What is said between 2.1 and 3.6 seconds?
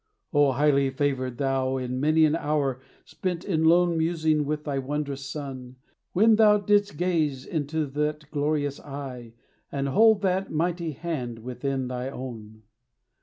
an hour Spent